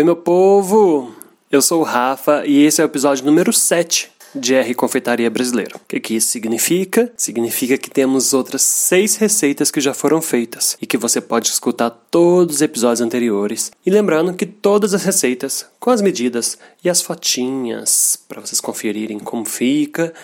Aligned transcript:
Oi, 0.00 0.04
meu 0.04 0.16
povo! 0.16 1.14
Eu 1.50 1.60
sou 1.60 1.82
o 1.82 1.84
Rafa 1.84 2.46
e 2.46 2.64
esse 2.64 2.80
é 2.80 2.84
o 2.84 2.86
episódio 2.86 3.22
número 3.22 3.52
7 3.52 4.10
de 4.34 4.54
R 4.54 4.74
Confeitaria 4.74 5.28
Brasileira. 5.28 5.76
O 5.76 5.80
que, 5.86 6.00
que 6.00 6.14
isso 6.14 6.28
significa? 6.28 7.12
Significa 7.18 7.76
que 7.76 7.90
temos 7.90 8.32
outras 8.32 8.62
seis 8.62 9.16
receitas 9.16 9.70
que 9.70 9.78
já 9.78 9.92
foram 9.92 10.22
feitas 10.22 10.74
e 10.80 10.86
que 10.86 10.96
você 10.96 11.20
pode 11.20 11.50
escutar 11.50 11.90
todos 12.10 12.56
os 12.56 12.62
episódios 12.62 13.02
anteriores. 13.02 13.72
E 13.84 13.90
lembrando 13.90 14.32
que 14.32 14.46
todas 14.46 14.94
as 14.94 15.04
receitas, 15.04 15.66
com 15.78 15.90
as 15.90 16.00
medidas 16.00 16.56
e 16.82 16.88
as 16.88 17.02
fotinhas 17.02 18.18
para 18.26 18.40
vocês 18.40 18.58
conferirem 18.58 19.18
como 19.18 19.44
fica, 19.44 20.14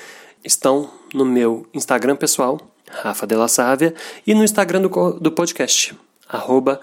estão 0.43 0.89
no 1.13 1.27
meu 1.27 1.67
Instagram 1.75 2.17
pessoal, 2.17 2.59
Rafa 2.91 3.27
Della 3.27 3.47
Sávia, 3.47 3.95
e 4.27 4.35
no 4.35 4.43
Instagram 4.43 4.81
do, 4.81 5.13
do 5.21 5.31
podcast, 5.33 5.95
arroba 6.29 6.81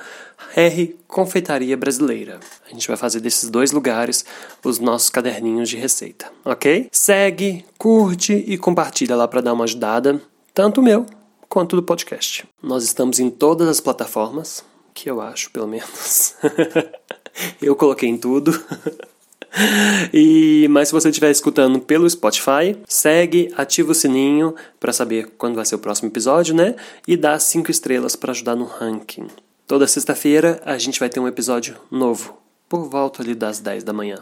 R 0.56 0.96
Confeitaria 1.08 1.76
Brasileira. 1.78 2.40
A 2.66 2.70
gente 2.70 2.88
vai 2.88 2.98
fazer 2.98 3.20
desses 3.20 3.50
dois 3.50 3.72
lugares 3.72 4.26
os 4.64 4.80
nossos 4.80 5.10
caderninhos 5.10 5.70
de 5.70 5.78
receita, 5.78 6.32
ok? 6.44 6.88
Segue, 6.92 7.66
curte 7.78 8.34
e 8.34 8.58
compartilha 8.58 9.16
lá 9.16 9.28
para 9.28 9.42
dar 9.42 9.54
uma 9.54 9.64
ajudada, 9.64 10.22
tanto 10.54 10.82
o 10.82 10.84
meu 10.84 11.06
quanto 11.48 11.76
do 11.76 11.84
podcast. 11.84 12.46
Nós 12.62 12.84
estamos 12.84 13.20
em 13.20 13.30
todas 13.30 13.68
as 13.68 13.80
plataformas, 13.80 14.64
que 14.94 15.10
eu 15.10 15.22
acho, 15.22 15.52
pelo 15.52 15.68
menos. 15.68 16.36
eu 17.62 17.76
coloquei 17.76 18.10
em 18.10 18.18
tudo. 18.18 18.52
E 20.14 20.68
mas 20.70 20.90
se 20.90 20.94
você 20.94 21.10
estiver 21.10 21.32
escutando 21.32 21.80
pelo 21.80 22.10
Spotify, 22.10 22.78
segue, 22.88 23.52
ativa 23.56 23.92
o 23.92 23.96
sininho 23.96 24.56
para 24.80 24.94
saber 24.94 25.34
quando 25.38 25.56
vai 25.56 25.66
ser 25.66 25.76
o 25.76 25.80
próximo 25.80 26.10
episódio, 26.10 26.56
né? 26.56 26.76
E 27.08 27.16
dá 27.16 27.38
cinco 27.40 27.72
estrelas 27.72 28.16
para 28.16 28.32
ajudar 28.32 28.56
no 28.56 28.66
ranking. 28.66 29.28
Toda 29.68 29.88
sexta-feira 29.88 30.62
a 30.66 30.78
gente 30.78 31.00
vai 31.00 31.10
ter 31.10 31.20
um 31.20 31.28
episódio 31.28 31.76
novo, 31.90 32.38
por 32.68 32.90
volta 32.90 33.22
ali 33.22 33.34
das 33.34 33.60
10 33.60 33.84
da 33.84 33.94
manhã, 33.94 34.18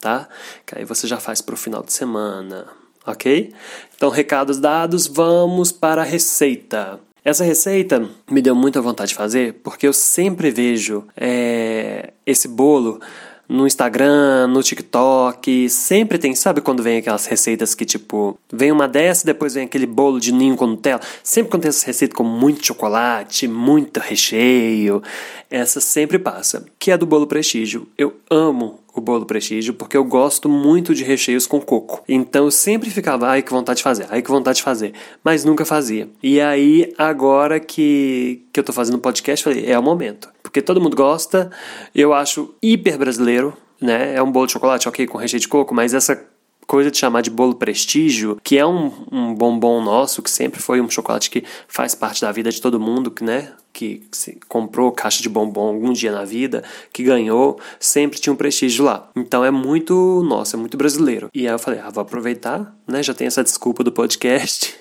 tá? 0.00 0.28
Que 0.64 0.78
aí 0.78 0.84
você 0.84 1.06
já 1.06 1.18
faz 1.18 1.40
pro 1.40 1.56
final 1.56 1.82
de 1.82 1.92
semana, 1.92 2.66
ok? 3.06 3.52
Então, 3.96 4.08
recados 4.08 4.58
dados, 4.58 5.06
vamos 5.06 5.70
para 5.72 6.02
a 6.02 6.04
receita. 6.04 6.98
Essa 7.24 7.44
receita 7.44 8.08
me 8.30 8.40
deu 8.40 8.54
muita 8.54 8.80
vontade 8.80 9.10
de 9.10 9.14
fazer 9.14 9.60
porque 9.62 9.86
eu 9.86 9.92
sempre 9.92 10.50
vejo 10.50 11.06
é, 11.14 12.12
esse 12.24 12.48
bolo 12.48 13.00
no 13.48 13.66
Instagram, 13.66 14.46
no 14.48 14.62
TikTok, 14.62 15.70
sempre 15.70 16.18
tem, 16.18 16.34
sabe 16.34 16.60
quando 16.60 16.82
vem 16.82 16.98
aquelas 16.98 17.26
receitas 17.26 17.74
que 17.74 17.86
tipo, 17.86 18.38
vem 18.52 18.70
uma 18.70 18.86
dessa, 18.86 19.24
depois 19.24 19.54
vem 19.54 19.64
aquele 19.64 19.86
bolo 19.86 20.20
de 20.20 20.32
ninho 20.32 20.54
com 20.54 20.66
Nutella. 20.66 21.00
Sempre 21.22 21.50
quando 21.50 21.62
tem 21.62 21.70
essa 21.70 21.86
receita 21.86 22.14
com 22.14 22.24
muito 22.24 22.64
chocolate, 22.64 23.48
muito 23.48 24.00
recheio, 24.00 25.02
essa 25.50 25.80
sempre 25.80 26.18
passa, 26.18 26.66
que 26.78 26.90
é 26.90 26.98
do 26.98 27.06
bolo 27.06 27.26
prestígio. 27.26 27.88
Eu 27.96 28.14
amo 28.30 28.80
o 28.94 29.00
bolo 29.00 29.24
prestígio 29.24 29.72
porque 29.72 29.96
eu 29.96 30.04
gosto 30.04 30.48
muito 30.48 30.94
de 30.94 31.02
recheios 31.02 31.46
com 31.46 31.60
coco. 31.60 32.02
Então 32.06 32.44
eu 32.44 32.50
sempre 32.50 32.90
ficava, 32.90 33.28
ai 33.28 33.42
que 33.42 33.50
vontade 33.50 33.78
de 33.78 33.82
fazer, 33.82 34.06
ai 34.10 34.20
que 34.20 34.30
vontade 34.30 34.58
de 34.58 34.62
fazer, 34.62 34.92
mas 35.24 35.44
nunca 35.44 35.64
fazia. 35.64 36.08
E 36.22 36.40
aí 36.40 36.92
agora 36.98 37.58
que 37.58 38.42
que 38.52 38.60
eu 38.60 38.64
tô 38.64 38.72
fazendo 38.72 38.98
podcast, 38.98 39.42
falei, 39.42 39.64
é 39.70 39.78
o 39.78 39.82
momento 39.82 40.28
porque 40.48 40.62
todo 40.62 40.80
mundo 40.80 40.96
gosta. 40.96 41.50
Eu 41.94 42.14
acho 42.14 42.54
hiper 42.62 42.98
brasileiro, 42.98 43.54
né? 43.80 44.14
É 44.14 44.22
um 44.22 44.32
bolo 44.32 44.46
de 44.46 44.52
chocolate, 44.52 44.88
ok, 44.88 45.06
com 45.06 45.18
recheio 45.18 45.40
de 45.40 45.46
coco, 45.46 45.74
mas 45.74 45.92
essa 45.92 46.26
coisa 46.68 46.90
de 46.90 46.98
chamar 46.98 47.22
de 47.22 47.30
bolo 47.30 47.54
prestígio, 47.54 48.38
que 48.44 48.58
é 48.58 48.66
um, 48.66 48.92
um 49.10 49.34
bombom 49.34 49.82
nosso, 49.82 50.22
que 50.22 50.30
sempre 50.30 50.60
foi 50.60 50.82
um 50.82 50.90
chocolate 50.90 51.30
que 51.30 51.42
faz 51.66 51.94
parte 51.94 52.20
da 52.20 52.30
vida 52.30 52.50
de 52.50 52.60
todo 52.60 52.78
mundo, 52.78 53.12
né? 53.22 53.52
Que 53.72 54.02
comprou 54.48 54.92
caixa 54.92 55.22
de 55.22 55.30
bombom 55.30 55.68
algum 55.68 55.92
dia 55.94 56.12
na 56.12 56.24
vida, 56.24 56.62
que 56.92 57.02
ganhou, 57.02 57.58
sempre 57.80 58.20
tinha 58.20 58.32
um 58.32 58.36
prestígio 58.36 58.84
lá. 58.84 59.08
Então 59.16 59.42
é 59.42 59.50
muito, 59.50 60.22
nossa, 60.28 60.56
é 60.56 60.60
muito 60.60 60.76
brasileiro. 60.76 61.30
E 61.34 61.48
aí 61.48 61.54
eu 61.54 61.58
falei, 61.58 61.80
ah, 61.80 61.88
vou 61.88 62.02
aproveitar, 62.02 62.76
né? 62.86 63.02
Já 63.02 63.14
tem 63.14 63.26
essa 63.26 63.42
desculpa 63.42 63.82
do 63.82 63.90
podcast. 63.90 64.76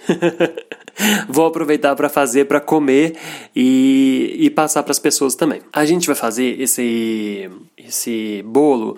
vou 1.30 1.46
aproveitar 1.46 1.96
para 1.96 2.09
fazer, 2.09 2.46
para 2.46 2.59
comer 2.59 3.16
e, 3.56 4.36
e 4.38 4.50
passar 4.50 4.84
para 4.84 4.92
as 4.92 5.00
pessoas 5.00 5.36
também. 5.36 5.62
A 5.72 5.86
gente 5.86 6.06
vai 6.06 6.18
fazer 6.18 6.59
esse, 6.59 7.50
esse 7.78 8.44
bolo 8.46 8.97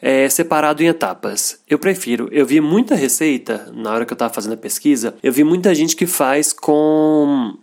é, 0.00 0.28
separado 0.28 0.82
em 0.82 0.86
etapas. 0.86 1.60
Eu 1.68 1.78
prefiro. 1.78 2.28
Eu 2.30 2.46
vi 2.46 2.60
muita 2.60 2.94
receita 2.94 3.70
na 3.74 3.92
hora 3.92 4.06
que 4.06 4.12
eu 4.12 4.14
estava 4.16 4.32
fazendo 4.32 4.54
a 4.54 4.56
pesquisa. 4.56 5.14
Eu 5.22 5.32
vi 5.32 5.44
muita 5.44 5.74
gente 5.74 5.96
que 5.96 6.06
faz 6.06 6.52
com 6.52 7.56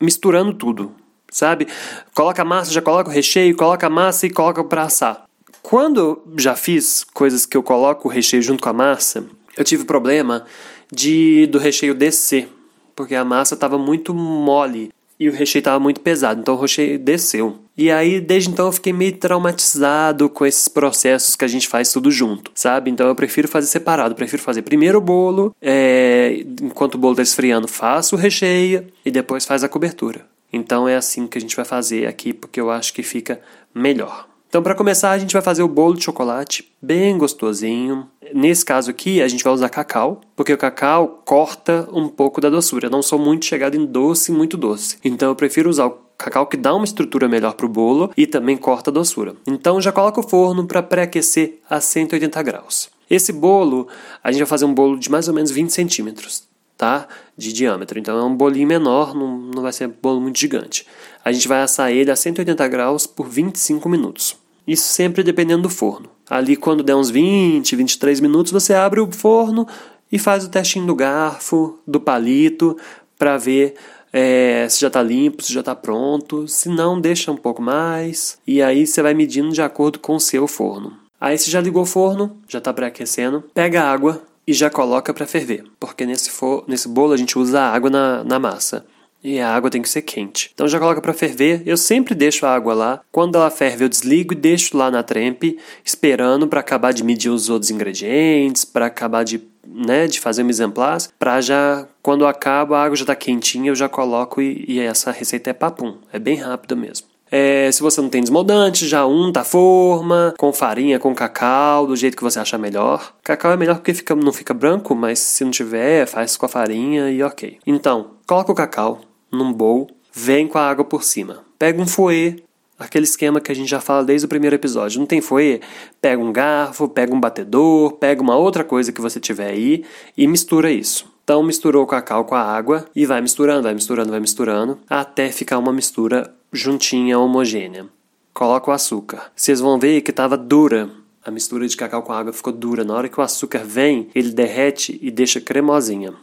misturando 0.00 0.52
tudo, 0.52 0.92
sabe? 1.30 1.66
Coloca 2.14 2.42
a 2.42 2.44
massa, 2.44 2.72
já 2.72 2.82
coloca 2.82 3.08
o 3.08 3.12
recheio, 3.12 3.56
coloca 3.56 3.86
a 3.86 3.90
massa 3.90 4.26
e 4.26 4.30
coloca 4.30 4.62
para 4.62 4.82
assar. 4.82 5.24
Quando 5.62 6.22
já 6.36 6.54
fiz 6.54 7.02
coisas 7.02 7.46
que 7.46 7.56
eu 7.56 7.62
coloco 7.62 8.08
o 8.08 8.10
recheio 8.10 8.42
junto 8.42 8.62
com 8.62 8.68
a 8.68 8.72
massa, 8.72 9.26
eu 9.56 9.64
tive 9.64 9.84
problema 9.84 10.44
de 10.92 11.46
do 11.46 11.58
recheio 11.58 11.94
descer 11.94 12.48
porque 12.96 13.14
a 13.14 13.24
massa 13.24 13.54
estava 13.54 13.76
muito 13.76 14.14
mole 14.14 14.90
e 15.18 15.28
o 15.28 15.32
recheio 15.32 15.60
estava 15.60 15.80
muito 15.80 16.00
pesado, 16.00 16.40
então 16.40 16.54
o 16.54 16.60
recheio 16.60 16.98
desceu. 16.98 17.58
E 17.76 17.90
aí, 17.90 18.20
desde 18.20 18.50
então, 18.50 18.66
eu 18.66 18.72
fiquei 18.72 18.92
meio 18.92 19.16
traumatizado 19.16 20.28
com 20.30 20.46
esses 20.46 20.66
processos 20.66 21.36
que 21.36 21.44
a 21.44 21.48
gente 21.48 21.68
faz 21.68 21.92
tudo 21.92 22.10
junto, 22.10 22.50
sabe? 22.54 22.90
Então 22.90 23.06
eu 23.06 23.14
prefiro 23.14 23.48
fazer 23.48 23.66
separado. 23.66 24.14
prefiro 24.14 24.42
fazer 24.42 24.62
primeiro 24.62 24.98
o 24.98 25.00
bolo, 25.00 25.54
é, 25.60 26.44
enquanto 26.62 26.94
o 26.94 26.98
bolo 26.98 27.12
está 27.12 27.22
esfriando, 27.22 27.68
faço 27.68 28.16
o 28.16 28.18
recheio 28.18 28.86
e 29.04 29.10
depois 29.10 29.44
faz 29.44 29.62
a 29.62 29.68
cobertura. 29.68 30.26
Então 30.52 30.88
é 30.88 30.96
assim 30.96 31.26
que 31.26 31.36
a 31.36 31.40
gente 31.40 31.54
vai 31.54 31.64
fazer 31.64 32.06
aqui, 32.06 32.32
porque 32.32 32.60
eu 32.60 32.70
acho 32.70 32.92
que 32.94 33.02
fica 33.02 33.40
melhor. 33.74 34.26
Então, 34.56 34.62
para 34.62 34.74
começar, 34.74 35.10
a 35.10 35.18
gente 35.18 35.34
vai 35.34 35.42
fazer 35.42 35.62
o 35.62 35.68
bolo 35.68 35.92
de 35.92 36.02
chocolate 36.02 36.72
bem 36.80 37.18
gostosinho. 37.18 38.08
Nesse 38.32 38.64
caso 38.64 38.90
aqui, 38.90 39.20
a 39.20 39.28
gente 39.28 39.44
vai 39.44 39.52
usar 39.52 39.68
cacau, 39.68 40.22
porque 40.34 40.50
o 40.50 40.56
cacau 40.56 41.22
corta 41.26 41.86
um 41.92 42.08
pouco 42.08 42.40
da 42.40 42.48
doçura. 42.48 42.86
Eu 42.86 42.90
não 42.90 43.02
sou 43.02 43.18
muito 43.18 43.44
chegado 43.44 43.76
em 43.76 43.84
doce, 43.84 44.32
muito 44.32 44.56
doce. 44.56 44.96
Então, 45.04 45.28
eu 45.28 45.36
prefiro 45.36 45.68
usar 45.68 45.84
o 45.84 45.98
cacau 46.16 46.46
que 46.46 46.56
dá 46.56 46.74
uma 46.74 46.86
estrutura 46.86 47.28
melhor 47.28 47.52
para 47.52 47.66
o 47.66 47.68
bolo 47.68 48.10
e 48.16 48.26
também 48.26 48.56
corta 48.56 48.88
a 48.88 48.94
doçura. 48.94 49.36
Então, 49.46 49.78
já 49.78 49.92
coloca 49.92 50.20
o 50.20 50.26
forno 50.26 50.66
para 50.66 50.82
pré-aquecer 50.82 51.58
a 51.68 51.78
180 51.78 52.42
graus. 52.42 52.88
Esse 53.10 53.34
bolo, 53.34 53.86
a 54.24 54.32
gente 54.32 54.40
vai 54.40 54.48
fazer 54.48 54.64
um 54.64 54.72
bolo 54.72 54.98
de 54.98 55.10
mais 55.10 55.28
ou 55.28 55.34
menos 55.34 55.50
20 55.50 55.68
centímetros 55.68 56.44
tá? 56.78 57.08
De 57.36 57.52
diâmetro. 57.54 57.98
Então 57.98 58.18
é 58.18 58.22
um 58.22 58.36
bolinho 58.36 58.68
menor, 58.68 59.14
não, 59.14 59.38
não 59.38 59.62
vai 59.62 59.72
ser 59.72 59.88
bolo 59.88 60.20
muito 60.20 60.38
gigante. 60.38 60.86
A 61.24 61.32
gente 61.32 61.48
vai 61.48 61.62
assar 61.62 61.90
ele 61.90 62.10
a 62.10 62.16
180 62.16 62.68
graus 62.68 63.06
por 63.06 63.26
25 63.26 63.88
minutos. 63.88 64.36
Isso 64.66 64.88
sempre 64.88 65.22
dependendo 65.22 65.62
do 65.62 65.70
forno. 65.70 66.08
Ali, 66.28 66.56
quando 66.56 66.82
der 66.82 66.96
uns 66.96 67.10
20, 67.10 67.76
23 67.76 68.20
minutos, 68.20 68.52
você 68.52 68.74
abre 68.74 69.00
o 69.00 69.10
forno 69.12 69.66
e 70.10 70.18
faz 70.18 70.44
o 70.44 70.48
testinho 70.48 70.86
do 70.86 70.94
garfo, 70.94 71.78
do 71.86 72.00
palito, 72.00 72.76
para 73.18 73.36
ver 73.36 73.74
é, 74.12 74.66
se 74.68 74.80
já 74.80 74.88
está 74.88 75.02
limpo, 75.02 75.42
se 75.42 75.52
já 75.52 75.60
está 75.60 75.74
pronto. 75.74 76.48
Se 76.48 76.68
não, 76.68 77.00
deixa 77.00 77.30
um 77.30 77.36
pouco 77.36 77.62
mais. 77.62 78.38
E 78.46 78.60
aí 78.60 78.86
você 78.86 79.02
vai 79.02 79.14
medindo 79.14 79.52
de 79.52 79.62
acordo 79.62 79.98
com 79.98 80.16
o 80.16 80.20
seu 80.20 80.46
forno. 80.46 80.94
Aí 81.20 81.38
você 81.38 81.50
já 81.50 81.60
ligou 81.60 81.82
o 81.82 81.86
forno, 81.86 82.36
já 82.48 82.58
está 82.58 82.72
pré-aquecendo. 82.72 83.44
Pega 83.54 83.82
a 83.82 83.90
água, 83.90 84.22
e 84.46 84.52
já 84.52 84.70
coloca 84.70 85.12
para 85.12 85.26
ferver, 85.26 85.64
porque 85.80 86.06
nesse, 86.06 86.30
for, 86.30 86.64
nesse 86.68 86.88
bolo 86.88 87.12
a 87.12 87.16
gente 87.16 87.38
usa 87.38 87.60
água 87.60 87.90
na, 87.90 88.22
na 88.22 88.38
massa. 88.38 88.86
E 89.26 89.40
a 89.40 89.52
água 89.52 89.68
tem 89.68 89.82
que 89.82 89.88
ser 89.88 90.02
quente. 90.02 90.52
Então 90.54 90.68
já 90.68 90.78
coloca 90.78 91.00
para 91.00 91.12
ferver. 91.12 91.60
Eu 91.66 91.76
sempre 91.76 92.14
deixo 92.14 92.46
a 92.46 92.54
água 92.54 92.72
lá. 92.72 93.00
Quando 93.10 93.34
ela 93.34 93.50
ferve, 93.50 93.84
eu 93.84 93.88
desligo 93.88 94.32
e 94.32 94.36
deixo 94.36 94.76
lá 94.76 94.88
na 94.88 95.02
trempe, 95.02 95.58
esperando 95.84 96.46
para 96.46 96.60
acabar 96.60 96.92
de 96.92 97.02
medir 97.02 97.30
os 97.30 97.50
outros 97.50 97.68
ingredientes, 97.68 98.64
para 98.64 98.86
acabar 98.86 99.24
de, 99.24 99.42
né, 99.66 100.06
de 100.06 100.20
fazer 100.20 100.44
um 100.44 100.48
exemplar, 100.48 100.98
para 101.18 101.40
já 101.40 101.88
quando 102.00 102.24
acaba 102.24 102.78
a 102.78 102.84
água 102.84 102.94
já 102.94 103.02
está 103.02 103.16
quentinha, 103.16 103.72
eu 103.72 103.74
já 103.74 103.88
coloco 103.88 104.40
e, 104.40 104.64
e 104.68 104.78
essa 104.78 105.10
receita 105.10 105.50
é 105.50 105.52
papum. 105.52 105.96
É 106.12 106.20
bem 106.20 106.36
rápido 106.36 106.76
mesmo. 106.76 107.08
É, 107.28 107.68
se 107.72 107.82
você 107.82 108.00
não 108.00 108.08
tem 108.08 108.20
desmoldante, 108.20 108.86
já 108.86 109.04
unta 109.04 109.40
a 109.40 109.44
forma, 109.44 110.34
com 110.38 110.52
farinha, 110.52 111.00
com 111.00 111.12
cacau, 111.12 111.84
do 111.84 111.96
jeito 111.96 112.16
que 112.16 112.22
você 112.22 112.38
achar 112.38 112.58
melhor. 112.58 113.12
Cacau 113.24 113.50
é 113.50 113.56
melhor 113.56 113.78
porque 113.78 113.92
fica, 113.92 114.14
não 114.14 114.32
fica 114.32 114.54
branco, 114.54 114.94
mas 114.94 115.18
se 115.18 115.42
não 115.42 115.50
tiver, 115.50 116.06
faz 116.06 116.36
com 116.36 116.46
a 116.46 116.48
farinha 116.48 117.10
e 117.10 117.24
ok. 117.24 117.58
Então, 117.66 118.12
coloca 118.24 118.52
o 118.52 118.54
cacau 118.54 119.00
num 119.30 119.52
bowl, 119.52 119.88
vem 120.12 120.46
com 120.46 120.58
a 120.58 120.68
água 120.68 120.84
por 120.84 121.02
cima. 121.02 121.44
Pega 121.58 121.80
um 121.80 121.86
fouet, 121.86 122.42
aquele 122.78 123.04
esquema 123.04 123.40
que 123.40 123.50
a 123.50 123.54
gente 123.54 123.68
já 123.68 123.80
fala 123.80 124.04
desde 124.04 124.26
o 124.26 124.28
primeiro 124.28 124.56
episódio. 124.56 124.98
Não 124.98 125.06
tem 125.06 125.20
fouet? 125.20 125.60
Pega 126.00 126.22
um 126.22 126.32
garfo, 126.32 126.88
pega 126.88 127.14
um 127.14 127.20
batedor, 127.20 127.92
pega 127.92 128.22
uma 128.22 128.36
outra 128.36 128.64
coisa 128.64 128.92
que 128.92 129.00
você 129.00 129.18
tiver 129.18 129.50
aí 129.50 129.84
e 130.16 130.26
mistura 130.26 130.70
isso. 130.70 131.10
Então 131.24 131.42
misturou 131.42 131.82
o 131.82 131.86
cacau 131.86 132.24
com 132.24 132.34
a 132.34 132.40
água 132.40 132.86
e 132.94 133.04
vai 133.04 133.20
misturando, 133.20 133.64
vai 133.64 133.74
misturando, 133.74 134.10
vai 134.10 134.20
misturando, 134.20 134.78
até 134.88 135.30
ficar 135.32 135.58
uma 135.58 135.72
mistura 135.72 136.32
juntinha, 136.52 137.18
homogênea. 137.18 137.86
Coloca 138.32 138.70
o 138.70 138.74
açúcar. 138.74 139.32
Vocês 139.34 139.60
vão 139.60 139.78
ver 139.78 140.02
que 140.02 140.10
estava 140.10 140.36
dura. 140.36 140.90
A 141.24 141.30
mistura 141.30 141.66
de 141.66 141.76
cacau 141.76 142.02
com 142.02 142.12
água 142.12 142.32
ficou 142.32 142.52
dura. 142.52 142.84
Na 142.84 142.94
hora 142.94 143.08
que 143.08 143.18
o 143.18 143.22
açúcar 143.22 143.64
vem, 143.64 144.08
ele 144.14 144.30
derrete 144.30 144.98
e 145.02 145.10
deixa 145.10 145.40
cremosinha. 145.40 146.14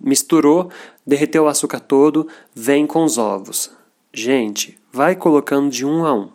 Misturou, 0.00 0.70
derreteu 1.06 1.44
o 1.44 1.48
açúcar 1.48 1.80
todo, 1.80 2.26
vem 2.54 2.86
com 2.86 3.04
os 3.04 3.18
ovos. 3.18 3.70
Gente, 4.12 4.78
vai 4.92 5.14
colocando 5.14 5.70
de 5.70 5.84
um 5.84 6.04
a 6.04 6.14
um. 6.14 6.28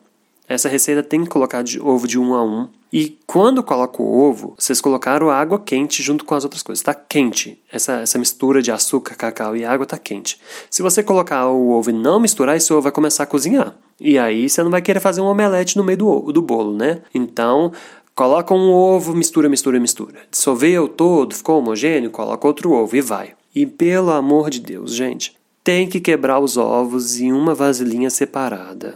Essa 0.48 0.70
receita 0.70 1.02
tem 1.02 1.24
que 1.24 1.30
colocar 1.30 1.64
de 1.64 1.82
ovo 1.82 2.08
de 2.08 2.20
um 2.20 2.34
a 2.36 2.44
um. 2.44 2.70
E 2.94 3.18
quando 3.26 3.64
coloca 3.64 4.02
o 4.02 4.22
ovo, 4.22 4.54
vocês 4.58 4.80
colocaram 4.80 5.30
água 5.30 5.60
quente 5.60 6.02
junto 6.02 6.24
com 6.24 6.36
as 6.36 6.44
outras 6.44 6.64
coisas. 6.64 6.80
Está 6.80 6.94
quente. 6.94 7.62
Essa, 7.70 7.94
essa 8.00 8.18
mistura 8.18 8.62
de 8.62 8.72
açúcar, 8.72 9.16
cacau 9.16 9.58
e 9.58 9.66
água 9.66 9.84
está 9.84 9.98
quente. 9.98 10.40
Se 10.70 10.82
você 10.82 11.04
colocar 11.04 11.48
o 11.48 11.72
ovo 11.72 11.90
e 11.90 11.94
não 11.94 12.20
misturar, 12.20 12.56
esse 12.56 12.72
ovo 12.72 12.84
vai 12.84 12.92
começar 12.92 13.24
a 13.24 13.28
cozinhar. 13.28 13.76
E 14.00 14.18
aí 14.18 14.48
você 14.48 14.64
não 14.64 14.70
vai 14.72 14.82
querer 14.82 15.00
fazer 15.00 15.20
um 15.20 15.26
omelete 15.26 15.76
no 15.76 15.84
meio 15.84 15.98
do, 15.98 16.32
do 16.32 16.42
bolo, 16.42 16.74
né? 16.76 17.02
Então, 17.14 17.72
coloca 18.14 18.54
um 18.54 18.72
ovo, 18.72 19.14
mistura, 19.16 19.50
mistura, 19.50 19.80
mistura. 19.80 20.22
Dissolveu 20.30 20.88
todo, 20.88 21.36
ficou 21.36 21.60
homogêneo, 21.60 22.12
coloca 22.12 22.48
outro 22.48 22.72
ovo 22.72 22.96
e 22.96 23.02
vai. 23.02 23.34
E 23.56 23.66
pelo 23.66 24.12
amor 24.12 24.50
de 24.50 24.60
Deus, 24.60 24.94
gente, 24.94 25.34
tem 25.64 25.88
que 25.88 26.02
quebrar 26.02 26.40
os 26.40 26.58
ovos 26.58 27.22
em 27.22 27.32
uma 27.32 27.56
vasilhinha 27.56 28.10
separada, 28.10 28.96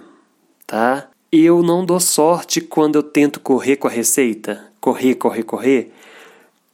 tá? 0.68 1.10
Eu 1.32 1.64
não 1.64 1.86
dou 1.86 2.00
sorte 2.00 2.60
quando 2.60 2.96
eu 2.96 3.04
tento 3.04 3.40
correr 3.40 3.78
com 3.78 3.88
a 3.88 3.92
receita, 3.92 4.66
correr, 4.82 5.16
correr, 5.16 5.44
correr, 5.44 5.94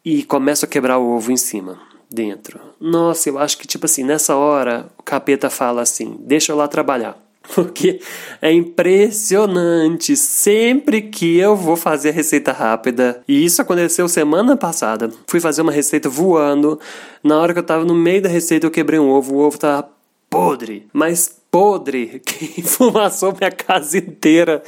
e 0.03 0.23
começo 0.23 0.65
a 0.65 0.67
quebrar 0.67 0.97
o 0.97 1.15
ovo 1.15 1.31
em 1.31 1.37
cima, 1.37 1.79
dentro. 2.09 2.59
Nossa, 2.79 3.29
eu 3.29 3.37
acho 3.37 3.57
que 3.57 3.67
tipo 3.67 3.85
assim, 3.85 4.03
nessa 4.03 4.35
hora 4.35 4.89
o 4.97 5.03
capeta 5.03 5.49
fala 5.49 5.81
assim: 5.81 6.17
"Deixa 6.21 6.51
eu 6.51 6.55
lá 6.55 6.67
trabalhar". 6.67 7.25
Porque 7.53 8.00
é 8.42 8.51
impressionante. 8.51 10.15
Sempre 10.15 11.01
que 11.01 11.38
eu 11.38 11.56
vou 11.56 11.75
fazer 11.75 12.12
receita 12.12 12.51
rápida, 12.51 13.21
e 13.27 13.45
isso 13.45 13.62
aconteceu 13.62 14.07
semana 14.07 14.57
passada, 14.57 15.09
fui 15.27 15.39
fazer 15.39 15.62
uma 15.62 15.71
receita 15.71 16.09
voando. 16.09 16.80
Na 17.24 17.39
hora 17.39 17.53
que 17.53 17.59
eu 17.59 17.63
tava 17.63 17.86
no 17.86 17.95
meio 17.95 18.21
da 18.21 18.30
receita, 18.30 18.65
eu 18.65 18.71
quebrei 18.71 19.00
um 19.00 19.09
ovo, 19.09 19.36
o 19.36 19.39
ovo 19.39 19.57
tava 19.57 19.89
podre, 20.30 20.88
mas 20.92 21.38
podre, 21.55 22.19
que 22.27 22.59
enfumaçou 22.59 23.33
minha 23.39 23.49
casa 23.49 23.97
inteira. 23.97 24.61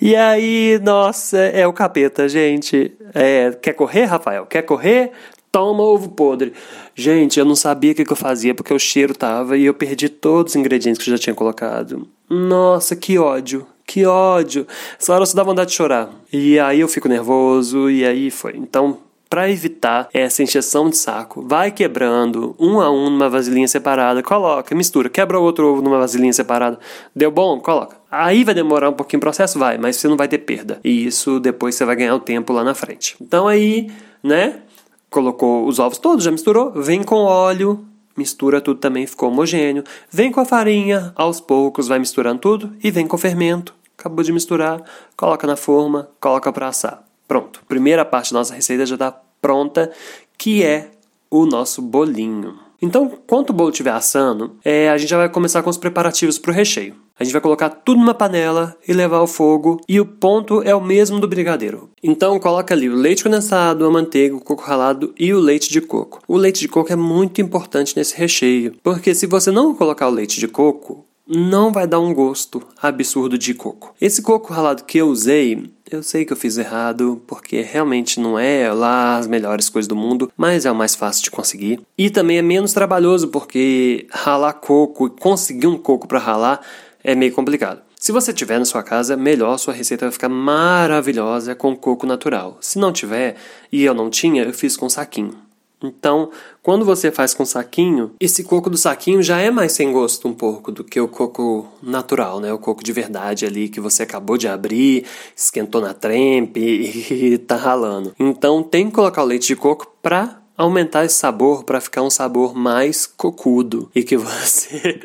E 0.00 0.16
aí, 0.16 0.80
nossa, 0.82 1.36
é 1.36 1.66
o 1.66 1.74
capeta, 1.74 2.26
gente. 2.26 2.90
É, 3.12 3.50
quer 3.60 3.74
correr, 3.74 4.04
Rafael? 4.06 4.46
Quer 4.46 4.62
correr? 4.62 5.12
Toma 5.50 5.82
ovo 5.82 6.08
podre. 6.08 6.54
Gente, 6.94 7.38
eu 7.38 7.44
não 7.44 7.54
sabia 7.54 7.92
o 7.92 7.94
que, 7.94 8.06
que 8.06 8.12
eu 8.12 8.16
fazia 8.16 8.54
porque 8.54 8.72
o 8.72 8.78
cheiro 8.78 9.14
tava 9.14 9.58
e 9.58 9.66
eu 9.66 9.74
perdi 9.74 10.08
todos 10.08 10.52
os 10.52 10.56
ingredientes 10.56 11.04
que 11.04 11.10
eu 11.10 11.16
já 11.18 11.22
tinha 11.22 11.34
colocado. 11.34 12.08
Nossa, 12.30 12.96
que 12.96 13.18
ódio. 13.18 13.66
Que 13.86 14.06
ódio. 14.06 14.66
Essa 14.98 15.12
hora 15.12 15.26
só 15.26 15.36
dá 15.36 15.42
vontade 15.42 15.68
de 15.68 15.76
chorar. 15.76 16.08
E 16.32 16.58
aí 16.58 16.80
eu 16.80 16.88
fico 16.88 17.08
nervoso 17.08 17.90
e 17.90 18.06
aí 18.06 18.30
foi. 18.30 18.56
Então, 18.56 18.96
para 19.32 19.48
evitar 19.48 20.10
essa 20.12 20.42
encheção 20.42 20.90
de 20.90 20.98
saco, 20.98 21.40
vai 21.40 21.70
quebrando 21.70 22.54
um 22.58 22.78
a 22.82 22.90
um 22.90 23.08
numa 23.08 23.30
vasilhinha 23.30 23.66
separada, 23.66 24.22
coloca, 24.22 24.74
mistura, 24.74 25.08
quebra 25.08 25.40
outro 25.40 25.68
ovo 25.68 25.80
numa 25.80 25.98
vasilhinha 25.98 26.34
separada. 26.34 26.78
Deu 27.16 27.30
bom? 27.30 27.58
Coloca. 27.58 27.96
Aí 28.10 28.44
vai 28.44 28.54
demorar 28.54 28.90
um 28.90 28.92
pouquinho 28.92 29.20
o 29.20 29.22
processo? 29.22 29.58
Vai, 29.58 29.78
mas 29.78 29.96
você 29.96 30.06
não 30.06 30.18
vai 30.18 30.28
ter 30.28 30.36
perda. 30.36 30.78
E 30.84 31.06
isso 31.06 31.40
depois 31.40 31.74
você 31.74 31.82
vai 31.86 31.96
ganhar 31.96 32.14
o 32.14 32.20
tempo 32.20 32.52
lá 32.52 32.62
na 32.62 32.74
frente. 32.74 33.16
Então 33.22 33.48
aí, 33.48 33.90
né? 34.22 34.60
colocou 35.08 35.66
os 35.66 35.78
ovos 35.78 35.96
todos, 35.96 36.24
já 36.26 36.30
misturou, 36.30 36.70
vem 36.70 37.02
com 37.02 37.24
óleo, 37.24 37.82
mistura 38.14 38.60
tudo 38.60 38.80
também, 38.80 39.06
ficou 39.06 39.30
homogêneo. 39.30 39.82
Vem 40.10 40.30
com 40.30 40.40
a 40.40 40.44
farinha, 40.44 41.10
aos 41.16 41.40
poucos 41.40 41.88
vai 41.88 41.98
misturando 41.98 42.38
tudo 42.38 42.76
e 42.84 42.90
vem 42.90 43.06
com 43.06 43.16
o 43.16 43.18
fermento. 43.18 43.74
Acabou 43.98 44.22
de 44.22 44.30
misturar, 44.30 44.82
coloca 45.16 45.46
na 45.46 45.56
forma, 45.56 46.10
coloca 46.20 46.52
para 46.52 46.68
assar. 46.68 47.02
Pronto. 47.32 47.62
Primeira 47.66 48.04
parte 48.04 48.30
da 48.30 48.40
nossa 48.40 48.52
receita 48.52 48.84
já 48.84 48.94
está 48.94 49.10
pronta, 49.40 49.90
que 50.36 50.62
é 50.62 50.90
o 51.30 51.46
nosso 51.46 51.80
bolinho. 51.80 52.58
Então, 52.82 53.10
quando 53.26 53.48
o 53.48 53.52
bolo 53.54 53.70
estiver 53.70 53.92
assando, 53.92 54.56
é, 54.62 54.90
a 54.90 54.98
gente 54.98 55.08
já 55.08 55.16
vai 55.16 55.30
começar 55.30 55.62
com 55.62 55.70
os 55.70 55.78
preparativos 55.78 56.38
para 56.38 56.50
o 56.50 56.54
recheio. 56.54 56.94
A 57.18 57.24
gente 57.24 57.32
vai 57.32 57.40
colocar 57.40 57.70
tudo 57.70 58.00
numa 58.00 58.12
panela 58.12 58.76
e 58.86 58.92
levar 58.92 59.16
ao 59.16 59.26
fogo, 59.26 59.80
e 59.88 59.98
o 59.98 60.04
ponto 60.04 60.60
é 60.62 60.74
o 60.74 60.80
mesmo 60.82 61.18
do 61.20 61.26
brigadeiro. 61.26 61.88
Então, 62.02 62.38
coloca 62.38 62.74
ali 62.74 62.90
o 62.90 62.94
leite 62.94 63.24
condensado, 63.24 63.86
a 63.86 63.90
manteiga, 63.90 64.36
o 64.36 64.40
coco 64.40 64.62
ralado 64.62 65.14
e 65.18 65.32
o 65.32 65.40
leite 65.40 65.70
de 65.70 65.80
coco. 65.80 66.20
O 66.28 66.36
leite 66.36 66.60
de 66.60 66.68
coco 66.68 66.92
é 66.92 66.96
muito 66.96 67.40
importante 67.40 67.96
nesse 67.96 68.14
recheio, 68.14 68.74
porque 68.82 69.14
se 69.14 69.26
você 69.26 69.50
não 69.50 69.74
colocar 69.74 70.06
o 70.06 70.12
leite 70.12 70.38
de 70.38 70.48
coco, 70.48 71.06
não 71.26 71.72
vai 71.72 71.86
dar 71.86 72.00
um 72.00 72.12
gosto 72.12 72.62
absurdo 72.80 73.38
de 73.38 73.54
coco. 73.54 73.94
Esse 74.00 74.22
coco 74.22 74.52
ralado 74.52 74.84
que 74.84 74.98
eu 74.98 75.08
usei, 75.08 75.70
eu 75.90 76.02
sei 76.02 76.24
que 76.24 76.32
eu 76.32 76.36
fiz 76.36 76.58
errado, 76.58 77.22
porque 77.26 77.60
realmente 77.60 78.18
não 78.18 78.38
é 78.38 78.72
lá 78.72 79.16
as 79.16 79.26
melhores 79.26 79.68
coisas 79.68 79.88
do 79.88 79.96
mundo, 79.96 80.30
mas 80.36 80.66
é 80.66 80.70
o 80.70 80.74
mais 80.74 80.94
fácil 80.94 81.22
de 81.22 81.30
conseguir. 81.30 81.80
E 81.96 82.10
também 82.10 82.38
é 82.38 82.42
menos 82.42 82.72
trabalhoso, 82.72 83.28
porque 83.28 84.06
ralar 84.10 84.54
coco 84.54 85.06
e 85.06 85.10
conseguir 85.10 85.66
um 85.66 85.78
coco 85.78 86.08
para 86.08 86.18
ralar 86.18 86.60
é 87.02 87.14
meio 87.14 87.32
complicado. 87.32 87.82
Se 88.02 88.10
você 88.10 88.32
tiver 88.32 88.58
na 88.58 88.64
sua 88.64 88.82
casa, 88.82 89.16
melhor, 89.16 89.56
sua 89.58 89.72
receita 89.72 90.06
vai 90.06 90.12
ficar 90.12 90.28
maravilhosa 90.28 91.54
com 91.54 91.76
coco 91.76 92.04
natural. 92.04 92.58
Se 92.60 92.76
não 92.76 92.92
tiver, 92.92 93.36
e 93.70 93.84
eu 93.84 93.94
não 93.94 94.10
tinha, 94.10 94.42
eu 94.42 94.52
fiz 94.52 94.76
com 94.76 94.88
saquinho. 94.88 95.51
Então, 95.82 96.30
quando 96.62 96.84
você 96.84 97.10
faz 97.10 97.34
com 97.34 97.44
saquinho, 97.44 98.12
esse 98.20 98.44
coco 98.44 98.70
do 98.70 98.76
saquinho 98.76 99.22
já 99.22 99.40
é 99.40 99.50
mais 99.50 99.72
sem 99.72 99.92
gosto 99.92 100.28
um 100.28 100.32
pouco 100.32 100.70
do 100.70 100.84
que 100.84 101.00
o 101.00 101.08
coco 101.08 101.68
natural, 101.82 102.40
né? 102.40 102.52
O 102.52 102.58
coco 102.58 102.84
de 102.84 102.92
verdade 102.92 103.44
ali 103.44 103.68
que 103.68 103.80
você 103.80 104.02
acabou 104.02 104.38
de 104.38 104.48
abrir, 104.48 105.04
esquentou 105.34 105.80
na 105.80 105.92
trempe 105.94 106.60
e 107.10 107.38
tá 107.38 107.56
ralando. 107.56 108.14
Então, 108.18 108.62
tem 108.62 108.86
que 108.86 108.92
colocar 108.92 109.22
o 109.22 109.26
leite 109.26 109.48
de 109.48 109.56
coco 109.56 109.96
pra 110.00 110.42
aumentar 110.56 111.04
esse 111.04 111.16
sabor, 111.16 111.64
para 111.64 111.80
ficar 111.80 112.02
um 112.02 112.10
sabor 112.10 112.54
mais 112.54 113.06
cocudo 113.06 113.90
e 113.94 114.02
que 114.02 114.16
você 114.18 115.00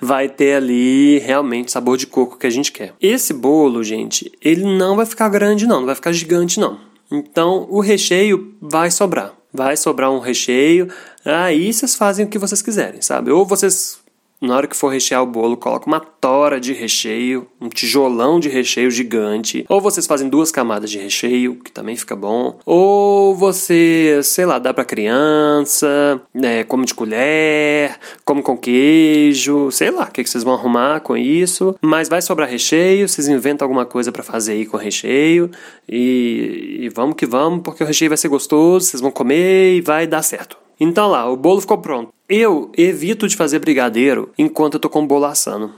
vai 0.00 0.28
ter 0.28 0.54
ali 0.54 1.18
realmente 1.18 1.72
sabor 1.72 1.96
de 1.96 2.06
coco 2.06 2.38
que 2.38 2.46
a 2.46 2.50
gente 2.50 2.70
quer. 2.70 2.94
Esse 3.00 3.32
bolo, 3.32 3.82
gente, 3.82 4.30
ele 4.40 4.64
não 4.64 4.96
vai 4.96 5.06
ficar 5.06 5.28
grande 5.28 5.66
não, 5.66 5.80
não 5.80 5.86
vai 5.86 5.94
ficar 5.94 6.12
gigante 6.12 6.60
não. 6.60 6.78
Então 7.10 7.66
o 7.70 7.80
recheio 7.80 8.54
vai 8.60 8.90
sobrar. 8.90 9.32
Vai 9.54 9.76
sobrar 9.76 10.10
um 10.10 10.18
recheio, 10.18 10.88
aí 11.24 11.72
vocês 11.72 11.94
fazem 11.94 12.26
o 12.26 12.28
que 12.28 12.38
vocês 12.38 12.60
quiserem, 12.60 13.00
sabe? 13.00 13.30
Ou 13.30 13.46
vocês 13.46 14.03
na 14.44 14.56
hora 14.56 14.66
que 14.66 14.76
for 14.76 14.88
rechear 14.88 15.22
o 15.22 15.26
bolo, 15.26 15.56
coloca 15.56 15.86
uma 15.86 16.00
tora 16.00 16.60
de 16.60 16.72
recheio, 16.72 17.46
um 17.60 17.68
tijolão 17.68 18.38
de 18.38 18.48
recheio 18.48 18.90
gigante. 18.90 19.64
Ou 19.68 19.80
vocês 19.80 20.06
fazem 20.06 20.28
duas 20.28 20.50
camadas 20.50 20.90
de 20.90 20.98
recheio, 20.98 21.56
que 21.56 21.70
também 21.70 21.96
fica 21.96 22.14
bom. 22.14 22.58
Ou 22.64 23.34
você, 23.34 24.20
sei 24.22 24.46
lá, 24.46 24.58
dá 24.58 24.72
pra 24.72 24.84
criança, 24.84 26.20
né, 26.32 26.64
come 26.64 26.84
de 26.84 26.94
colher, 26.94 27.98
come 28.24 28.42
com 28.42 28.56
queijo, 28.56 29.70
sei 29.70 29.90
lá 29.90 30.04
o 30.04 30.10
que, 30.10 30.22
que 30.22 30.30
vocês 30.30 30.44
vão 30.44 30.54
arrumar 30.54 31.00
com 31.00 31.16
isso. 31.16 31.74
Mas 31.80 32.08
vai 32.08 32.22
sobrar 32.22 32.48
recheio, 32.48 33.08
vocês 33.08 33.28
inventam 33.28 33.64
alguma 33.66 33.86
coisa 33.86 34.12
para 34.12 34.22
fazer 34.22 34.52
aí 34.52 34.66
com 34.66 34.76
recheio. 34.76 35.50
E, 35.88 36.78
e 36.80 36.88
vamos 36.88 37.16
que 37.16 37.26
vamos, 37.26 37.60
porque 37.62 37.82
o 37.82 37.86
recheio 37.86 38.10
vai 38.10 38.18
ser 38.18 38.28
gostoso, 38.28 38.86
vocês 38.86 39.00
vão 39.00 39.10
comer 39.10 39.76
e 39.76 39.80
vai 39.80 40.06
dar 40.06 40.22
certo. 40.22 40.63
Então 40.78 41.08
lá, 41.08 41.30
o 41.30 41.36
bolo 41.36 41.60
ficou 41.60 41.78
pronto. 41.78 42.12
Eu 42.28 42.70
evito 42.76 43.28
de 43.28 43.36
fazer 43.36 43.58
brigadeiro 43.58 44.30
enquanto 44.36 44.74
eu 44.74 44.80
tô 44.80 44.88
com 44.88 45.02
o 45.02 45.06
bolo 45.06 45.26
assando. 45.26 45.72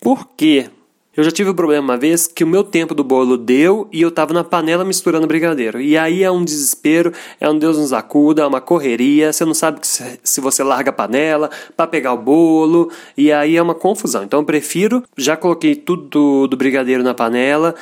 Por 0.00 0.28
quê? 0.36 0.68
Eu 1.16 1.22
já 1.22 1.30
tive 1.30 1.48
o 1.48 1.52
um 1.52 1.56
problema 1.56 1.92
uma 1.92 1.96
vez 1.96 2.26
que 2.26 2.42
o 2.42 2.46
meu 2.46 2.64
tempo 2.64 2.92
do 2.92 3.04
bolo 3.04 3.38
deu 3.38 3.86
e 3.92 4.02
eu 4.02 4.10
tava 4.10 4.34
na 4.34 4.42
panela 4.42 4.84
misturando 4.84 5.28
brigadeiro. 5.28 5.80
E 5.80 5.96
aí 5.96 6.24
é 6.24 6.30
um 6.30 6.44
desespero, 6.44 7.12
é 7.40 7.48
um 7.48 7.56
Deus 7.56 7.78
nos 7.78 7.92
acuda, 7.92 8.42
é 8.42 8.46
uma 8.46 8.60
correria, 8.60 9.32
você 9.32 9.44
não 9.44 9.54
sabe 9.54 9.78
se 9.84 10.40
você 10.40 10.64
larga 10.64 10.90
a 10.90 10.92
panela 10.92 11.50
para 11.76 11.86
pegar 11.86 12.12
o 12.12 12.18
bolo, 12.18 12.90
e 13.16 13.30
aí 13.30 13.56
é 13.56 13.62
uma 13.62 13.76
confusão. 13.76 14.24
Então 14.24 14.40
eu 14.40 14.44
prefiro, 14.44 15.04
já 15.16 15.36
coloquei 15.36 15.76
tudo 15.76 16.02
do, 16.08 16.46
do 16.48 16.56
brigadeiro 16.56 17.04
na 17.04 17.14
panela, 17.14 17.76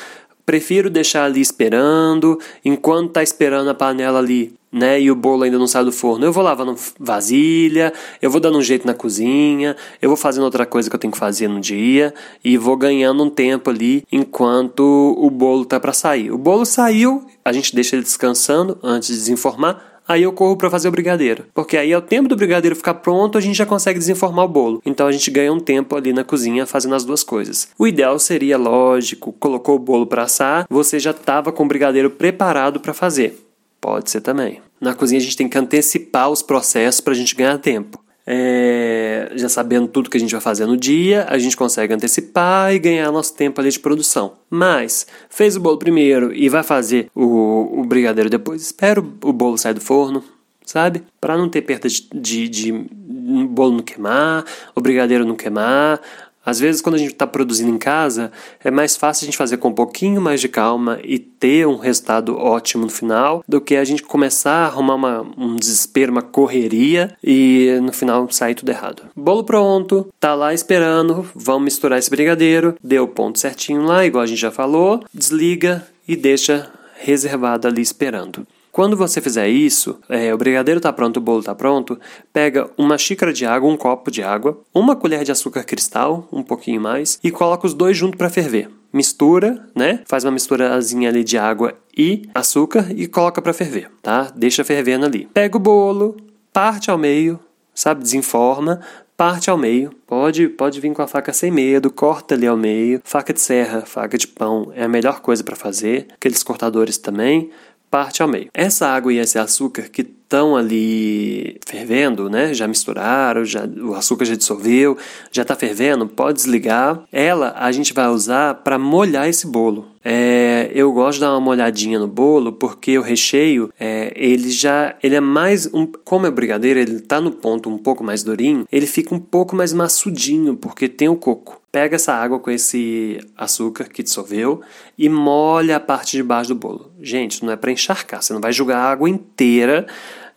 prefiro 0.45 0.91
deixar 0.91 1.25
ali 1.25 1.41
esperando, 1.41 2.39
enquanto 2.63 3.13
tá 3.13 3.23
esperando 3.23 3.71
a 3.71 3.75
panela 3.75 4.19
ali 4.19 4.53
né, 4.73 5.01
e 5.01 5.11
o 5.11 5.15
bolo 5.15 5.43
ainda 5.43 5.59
não 5.59 5.67
sai 5.67 5.85
do 5.85 5.93
forno, 5.93 6.25
eu 6.25 6.33
vou 6.33 6.43
lavando 6.43 6.75
vasilha, 6.99 7.93
eu 8.23 8.31
vou 8.31 8.41
dando 8.41 8.57
um 8.57 8.63
jeito 8.63 8.87
na 8.87 8.95
cozinha, 8.95 9.77
eu 10.01 10.09
vou 10.09 10.17
fazendo 10.17 10.45
outra 10.45 10.65
coisa 10.65 10.89
que 10.89 10.97
eu 10.97 11.01
tenho 11.01 11.13
que 11.13 11.19
fazer 11.19 11.47
no 11.49 11.61
dia 11.61 12.15
e 12.43 12.57
vou 12.57 12.77
ganhando 12.77 13.23
um 13.23 13.31
tempo 13.31 13.69
ali 13.69 14.05
enquanto 14.11 14.81
o 15.19 15.29
bolo 15.31 15.65
tá 15.65 15.79
para 15.79 15.93
sair. 15.93 16.33
O 16.33 16.39
bolo 16.39 16.65
saiu, 16.65 17.27
a 17.45 17.53
gente 17.53 17.75
deixa 17.75 17.97
ele 17.97 18.03
descansando 18.03 18.79
antes 18.83 19.09
de 19.09 19.17
desenformar. 19.17 19.93
Aí 20.07 20.25
eu 20.25 20.33
corro 20.33 20.57
para 20.57 20.69
fazer 20.69 20.89
o 20.89 20.91
brigadeiro, 20.91 21.45
porque 21.55 21.77
aí 21.77 21.93
ao 21.93 22.03
tempo 22.03 22.29
do 22.29 22.35
brigadeiro 22.35 22.75
ficar 22.75 22.95
pronto, 22.95 23.39
a 23.39 23.41
gente 23.41 23.57
já 23.57 23.65
consegue 23.65 24.01
desenformar 24.01 24.47
o 24.47 24.49
bolo. 24.49 24.83
Então 24.85 25.07
a 25.07 25.13
gente 25.13 25.31
ganha 25.31 25.53
um 25.53 25.61
tempo 25.61 25.97
ali 25.97 26.13
na 26.13 26.25
cozinha 26.25 26.67
fazendo 26.67 26.97
as 26.97 27.05
duas 27.05 27.23
coisas. 27.23 27.69
O 27.79 27.87
ideal 27.87 28.19
seria, 28.19 28.59
lógico, 28.59 29.33
colocou 29.33 29.77
o 29.77 29.79
bolo 29.79 30.07
para 30.07 30.25
assar, 30.25 30.67
você 30.69 30.99
já 30.99 31.13
estava 31.13 31.53
com 31.53 31.65
o 31.65 31.69
brigadeiro 31.69 32.11
preparado 32.11 32.81
para 32.81 32.93
fazer. 32.93 33.42
Pode 33.83 34.13
ser 34.13 34.21
também. 34.21 34.63
Na 34.81 34.95
cozinha 34.95 35.21
a 35.21 35.23
gente 35.23 35.37
tem 35.37 35.49
que 35.49 35.59
antecipar 35.59 36.31
os 36.31 36.41
processos 36.41 37.01
para 37.01 37.13
a 37.13 37.17
gente 37.17 37.35
ganhar 37.35 37.59
tempo. 37.59 38.01
É, 38.25 39.33
já 39.35 39.49
sabendo 39.49 39.89
tudo 39.89 40.09
que 40.09 40.17
a 40.17 40.21
gente 40.21 40.31
vai 40.31 40.41
fazer 40.41 40.67
no 40.67 40.77
dia, 40.77 41.27
a 41.29 41.37
gente 41.37 41.57
consegue 41.57 41.93
antecipar 41.93 42.73
e 42.73 42.79
ganhar 42.79 43.11
nosso 43.11 43.35
tempo 43.35 43.61
ali 43.61 43.71
de 43.71 43.81
produção. 43.81 44.35
Mas, 44.49 45.05
fez 45.29 45.57
o 45.57 45.61
bolo 45.61 45.79
primeiro 45.79 46.33
e 46.33 46.49
vai 46.49 46.63
fazer 46.63 47.11
o, 47.13 47.81
o 47.81 47.85
brigadeiro 47.85 48.31
depois, 48.31 48.63
espera 48.63 49.01
o 49.01 49.33
bolo 49.33 49.59
sair 49.59 49.75
do 49.75 49.81
forno, 49.81 50.23
sabe? 50.65 51.03
Para 51.21 51.37
não 51.37 51.49
ter 51.49 51.63
perda 51.63 51.89
de, 51.89 52.09
de, 52.15 52.49
de 52.49 52.73
bolo 52.73 53.79
não 53.79 53.83
queimar, 53.83 54.45
o 54.77 54.81
brigadeiro 54.81 55.25
não 55.25 55.35
queimar, 55.35 56.01
Às 56.45 56.59
vezes, 56.59 56.81
quando 56.81 56.97
a 56.97 56.99
gente 56.99 57.13
está 57.13 57.27
produzindo 57.27 57.71
em 57.71 57.79
casa, 57.79 58.33
é 58.63 58.71
mais 58.71 58.97
fácil 58.97 59.25
a 59.25 59.27
gente 59.27 59.37
fazer 59.37 59.59
com 59.59 59.69
um 59.69 59.75
pouquinho 59.75 60.21
mais 60.21 60.41
de 60.41 60.49
calma 60.49 60.99
e 61.05 61.19
ter 61.19 61.67
um 61.67 61.77
resultado 61.77 62.37
ótimo 62.37 62.85
no 62.85 62.91
final, 62.91 63.45
do 63.47 63.61
que 63.61 63.77
a 63.77 63.85
gente 63.85 64.03
começar 64.03 64.65
a 64.65 64.67
arrumar 64.67 64.95
uma, 64.95 65.27
um 65.37 65.57
desespero, 65.57 66.13
uma 66.13 66.23
correria 66.23 67.17
e 67.23 67.79
no 67.83 67.93
final 67.93 68.29
sair 68.31 68.55
tudo 68.55 68.71
errado. 68.71 69.05
Bolo 69.15 69.45
pronto, 69.45 70.09
tá 70.19 70.35
lá 70.35 70.53
esperando, 70.53 71.29
vamos 71.35 71.65
misturar 71.65 71.99
esse 71.99 72.11
brigadeiro, 72.11 72.77
deu 72.83 73.05
o 73.05 73.09
ponto 73.09 73.39
certinho 73.39 73.83
lá, 73.83 74.05
igual 74.05 74.25
a 74.25 74.27
gente 74.27 74.41
já 74.41 74.51
falou, 74.51 75.05
desliga 75.15 75.87
e 76.07 76.17
deixa 76.17 76.71
reservado 76.99 77.69
ali 77.69 77.83
esperando. 77.83 78.47
Quando 78.73 78.97
você 78.97 79.21
fizer 79.21 79.51
isso, 79.51 80.01
é, 80.09 80.33
o 80.33 80.39
brigadeiro 80.39 80.79
está 80.79 80.91
pronto, 80.91 81.19
o 81.19 81.21
bolo 81.21 81.41
está 81.41 81.55
pronto, 81.55 82.01
pega 82.33 82.71
uma 82.79 82.97
xícara 82.97 83.31
de 83.31 83.45
água, 83.45 83.71
um 83.71 83.77
copo 83.77 84.11
de 84.11 84.23
água, 84.23 84.59
uma 84.73 84.97
colher 84.97 85.25
de 85.25 85.31
açúcar 85.31 85.63
cristal, 85.63 86.27
um 86.33 86.43
pouquinho 86.43 86.81
mais, 86.81 87.21
e 87.23 87.31
coloca 87.31 87.67
os 87.67 87.75
dois 87.75 87.99
juntos 87.99 88.17
para 88.17 88.31
ferver. 88.31 88.71
Mistura, 88.91 89.69
né? 89.77 90.01
Faz 90.07 90.25
uma 90.25 90.31
misturazinha 90.31 91.11
ali 91.11 91.23
de 91.23 91.37
água 91.37 91.75
e 91.97 92.23
açúcar 92.35 92.87
e 92.97 93.07
coloca 93.07 93.43
para 93.43 93.53
ferver, 93.53 93.91
tá? 94.01 94.33
Deixa 94.35 94.65
fervendo 94.65 95.05
ali. 95.05 95.29
Pega 95.35 95.59
o 95.59 95.61
bolo, 95.61 96.17
parte 96.51 96.91
ao 96.91 96.97
meio, 96.97 97.39
sabe? 97.75 98.03
Desenforma, 98.03 98.81
parte 99.17 99.51
ao 99.51 99.59
meio. 99.59 99.93
Pode, 100.07 100.49
pode 100.49 100.81
vir 100.81 100.93
com 100.93 101.03
a 101.03 101.07
faca 101.07 101.33
sem 101.33 101.51
medo, 101.51 101.91
corta 101.91 102.35
ali 102.35 102.47
ao 102.47 102.57
meio. 102.57 103.01
Faca 103.05 103.33
de 103.33 103.41
serra, 103.41 103.83
faca 103.83 104.17
de 104.17 104.27
pão 104.27 104.73
é 104.75 104.85
a 104.85 104.89
melhor 104.89 105.21
coisa 105.21 105.45
para 105.45 105.57
fazer. 105.57 106.09
Aqueles 106.15 106.43
cortadores 106.43 106.99
também 106.99 107.51
parte 107.93 108.23
ao 108.23 108.29
meio. 108.29 108.49
Essa 108.55 108.89
água 108.89 109.13
e 109.13 109.19
esse 109.19 109.39
açúcar 109.39 109.83
que 109.83 110.01
estão 110.01 110.57
ali 110.57 111.61
fervendo, 111.67 112.31
né? 112.31 112.55
Já 112.55 112.67
misturaram, 112.67 113.45
já, 113.45 113.67
o 113.67 113.95
açúcar 113.95 114.25
já 114.25 114.35
dissolveu, 114.35 114.97
já 115.31 115.43
está 115.43 115.55
fervendo, 115.55 116.09
pode 116.09 116.39
desligar. 116.39 117.03
Ela 117.13 117.55
a 117.55 117.71
gente 117.71 117.93
vai 117.93 118.09
usar 118.09 118.55
para 118.55 118.79
molhar 118.79 119.29
esse 119.29 119.47
bolo. 119.47 119.89
É, 120.03 120.71
eu 120.75 120.91
gosto 120.91 121.19
de 121.19 121.21
dar 121.21 121.33
uma 121.33 121.41
molhadinha 121.41 121.99
no 121.99 122.09
bolo 122.09 122.51
porque 122.51 122.99
o 122.99 123.03
recheio 123.03 123.71
é, 123.79 124.13
ele 124.17 124.51
já 124.51 124.97
ele 125.01 125.15
é 125.15 125.21
mais 125.21 125.73
um, 125.73 125.87
como 125.87 126.27
é 126.27 126.31
brigadeiro 126.31 126.81
ele 126.81 126.97
está 126.97 127.21
no 127.21 127.31
ponto 127.31 127.71
um 127.71 127.79
pouco 127.79 128.03
mais 128.03 128.25
durinho 128.25 128.67
ele 128.73 128.89
fica 128.89 129.15
um 129.15 129.21
pouco 129.21 129.55
mais 129.55 129.73
maçudinho 129.73 130.57
porque 130.57 130.89
tem 130.89 131.09
o 131.09 131.15
coco 131.15 131.62
pega 131.73 131.97
essa 131.97 132.13
água 132.13 132.39
com 132.39 132.51
esse 132.51 133.19
açúcar 133.37 133.85
que 133.85 134.03
dissolveu 134.03 134.61
e 134.97 135.09
molha 135.09 135.77
a 135.77 135.81
parte 135.81 136.17
de 136.17 136.23
baixo 136.23 136.51
do 136.51 136.55
bolo 136.55 136.93
gente 137.01 137.45
não 137.45 137.53
é 137.53 137.57
para 137.57 137.73
encharcar 137.73 138.23
você 138.23 138.33
não 138.33 138.41
vai 138.41 138.53
jogar 138.53 138.79
a 138.79 138.91
água 138.91 139.09
inteira 139.09 139.87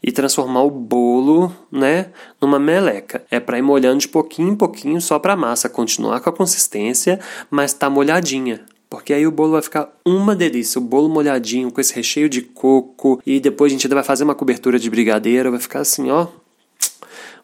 e 0.08 0.12
transformar 0.12 0.62
o 0.62 0.70
bolo, 0.70 1.52
né, 1.72 2.12
numa 2.40 2.60
meleca. 2.60 3.26
É 3.32 3.40
para 3.40 3.58
ir 3.58 3.64
molhando 3.64 3.98
de 3.98 4.08
pouquinho 4.08 4.50
em 4.50 4.56
pouquinho 4.56 5.02
só 5.02 5.18
para 5.18 5.34
a 5.34 5.36
massa 5.36 5.68
continuar 5.68 6.20
com 6.20 6.30
a 6.30 6.34
consistência, 6.34 7.20
mas 7.50 7.74
tá 7.74 7.90
molhadinha. 7.90 8.64
Porque 8.88 9.14
aí 9.14 9.26
o 9.26 9.32
bolo 9.32 9.54
vai 9.54 9.64
ficar 9.64 9.90
uma 10.06 10.36
delícia. 10.36 10.78
O 10.78 10.84
bolo 10.84 11.10
molhadinho 11.10 11.72
com 11.72 11.82
esse 11.82 11.94
recheio 11.94 12.30
de 12.30 12.44
coco. 12.44 13.20
E 13.26 13.40
depois 13.40 13.72
a 13.72 13.74
gente 13.74 13.88
ainda 13.88 13.96
vai 13.96 14.04
fazer 14.04 14.24
uma 14.24 14.36
cobertura 14.36 14.78
de 14.78 14.90
brigadeiro. 14.92 15.50
Vai 15.50 15.60
ficar 15.60 15.80
assim, 15.80 16.12
ó. 16.12 16.28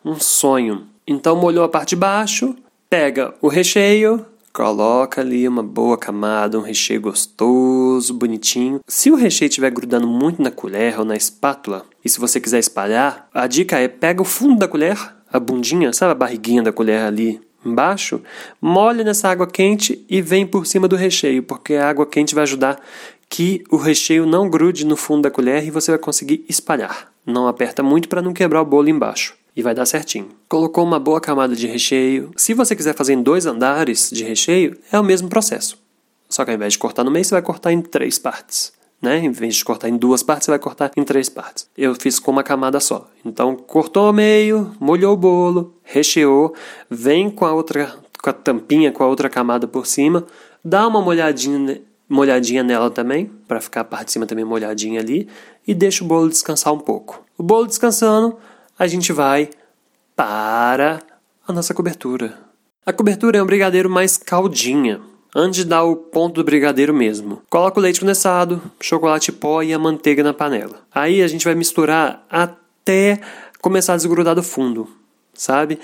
Um 0.05 0.19
sonho. 0.19 0.87
Então 1.05 1.35
molhou 1.35 1.63
a 1.63 1.69
parte 1.69 1.89
de 1.89 1.95
baixo. 1.95 2.55
Pega 2.91 3.33
o 3.41 3.47
recheio, 3.47 4.25
Coloca 4.51 5.21
ali 5.21 5.47
uma 5.47 5.63
boa 5.63 5.97
camada, 5.97 6.59
um 6.59 6.61
recheio 6.61 6.99
gostoso, 6.99 8.13
bonitinho. 8.13 8.81
Se 8.85 9.09
o 9.09 9.15
recheio 9.15 9.47
estiver 9.47 9.71
grudando 9.71 10.05
muito 10.05 10.41
na 10.41 10.51
colher 10.51 10.99
ou 10.99 11.05
na 11.05 11.15
espátula, 11.15 11.85
e 12.03 12.09
se 12.09 12.19
você 12.19 12.37
quiser 12.37 12.59
espalhar, 12.59 13.29
a 13.33 13.47
dica 13.47 13.79
é 13.79 13.87
pega 13.87 14.21
o 14.21 14.25
fundo 14.25 14.59
da 14.59 14.67
colher, 14.67 14.97
a 15.31 15.39
bundinha, 15.39 15.93
sabe 15.93 16.11
a 16.11 16.15
barriguinha 16.15 16.61
da 16.61 16.73
colher 16.73 17.01
ali 17.03 17.39
embaixo, 17.65 18.21
molha 18.61 19.05
nessa 19.05 19.29
água 19.29 19.47
quente 19.47 20.05
e 20.09 20.21
vem 20.21 20.45
por 20.45 20.67
cima 20.67 20.85
do 20.85 20.97
recheio, 20.97 21.43
porque 21.43 21.75
a 21.75 21.87
água 21.87 22.05
quente 22.05 22.35
vai 22.35 22.41
ajudar 22.41 22.77
que 23.29 23.63
o 23.71 23.77
recheio 23.77 24.25
não 24.25 24.49
grude 24.49 24.85
no 24.85 24.97
fundo 24.97 25.21
da 25.21 25.31
colher 25.31 25.65
e 25.65 25.71
você 25.71 25.91
vai 25.91 25.97
conseguir 25.97 26.43
espalhar. 26.49 27.09
Não 27.25 27.47
aperta 27.47 27.81
muito 27.81 28.09
para 28.09 28.21
não 28.21 28.33
quebrar 28.33 28.61
o 28.61 28.65
bolo 28.65 28.89
embaixo 28.89 29.39
e 29.55 29.61
vai 29.61 29.73
dar 29.73 29.85
certinho. 29.85 30.29
Colocou 30.47 30.83
uma 30.83 30.99
boa 30.99 31.19
camada 31.19 31.55
de 31.55 31.67
recheio. 31.67 32.31
Se 32.35 32.53
você 32.53 32.75
quiser 32.75 32.95
fazer 32.95 33.13
em 33.13 33.21
dois 33.21 33.45
andares 33.45 34.09
de 34.11 34.23
recheio, 34.23 34.77
é 34.91 34.99
o 34.99 35.03
mesmo 35.03 35.29
processo. 35.29 35.77
Só 36.29 36.45
que 36.45 36.51
ao 36.51 36.55
invés 36.55 36.73
de 36.73 36.79
cortar 36.79 37.03
no 37.03 37.11
meio, 37.11 37.25
você 37.25 37.35
vai 37.35 37.41
cortar 37.41 37.71
em 37.71 37.81
três 37.81 38.17
partes. 38.17 38.71
Né? 39.01 39.17
Em 39.17 39.31
vez 39.31 39.55
de 39.55 39.65
cortar 39.65 39.89
em 39.89 39.97
duas 39.97 40.21
partes, 40.21 40.45
você 40.45 40.51
vai 40.51 40.59
cortar 40.59 40.91
em 40.95 41.03
três 41.03 41.27
partes. 41.27 41.67
Eu 41.77 41.95
fiz 41.95 42.19
com 42.19 42.31
uma 42.31 42.43
camada 42.43 42.79
só. 42.79 43.09
Então, 43.25 43.55
cortou 43.55 44.05
ao 44.05 44.13
meio, 44.13 44.71
molhou 44.79 45.13
o 45.13 45.17
bolo, 45.17 45.75
recheou, 45.83 46.53
vem 46.89 47.29
com 47.29 47.45
a 47.45 47.53
outra 47.53 47.99
com 48.21 48.29
a 48.29 48.33
tampinha, 48.33 48.91
com 48.91 49.03
a 49.03 49.07
outra 49.07 49.29
camada 49.29 49.67
por 49.67 49.87
cima, 49.87 50.25
dá 50.63 50.87
uma 50.87 51.01
molhadinha, 51.01 51.81
molhadinha 52.07 52.63
nela 52.63 52.89
também, 52.89 53.31
para 53.47 53.59
ficar 53.59 53.81
a 53.81 53.83
parte 53.83 54.07
de 54.07 54.11
cima 54.13 54.27
também 54.27 54.45
molhadinha 54.45 54.99
ali, 54.99 55.27
e 55.67 55.73
deixa 55.73 56.03
o 56.03 56.07
bolo 56.07 56.29
descansar 56.29 56.71
um 56.71 56.79
pouco. 56.79 57.23
O 57.37 57.43
bolo 57.43 57.65
descansando, 57.65 58.37
a 58.81 58.87
gente 58.87 59.13
vai 59.13 59.47
para 60.15 61.03
a 61.47 61.53
nossa 61.53 61.71
cobertura. 61.71 62.35
A 62.83 62.91
cobertura 62.91 63.37
é 63.37 63.43
um 63.43 63.45
brigadeiro 63.45 63.87
mais 63.87 64.17
caldinha, 64.17 64.99
antes 65.35 65.57
de 65.57 65.65
dar 65.65 65.83
o 65.83 65.95
ponto 65.95 66.33
do 66.33 66.43
brigadeiro 66.43 66.91
mesmo. 66.91 67.43
Coloca 67.47 67.79
o 67.79 67.83
leite 67.83 67.99
condensado, 67.99 68.59
chocolate 68.79 69.31
pó 69.31 69.61
e 69.61 69.71
a 69.71 69.77
manteiga 69.77 70.23
na 70.23 70.33
panela. 70.33 70.81
Aí 70.91 71.21
a 71.21 71.27
gente 71.27 71.45
vai 71.45 71.53
misturar 71.53 72.25
até 72.27 73.21
começar 73.61 73.93
a 73.93 73.97
desgrudar 73.97 74.33
do 74.33 74.41
fundo, 74.41 74.89
sabe? 75.31 75.77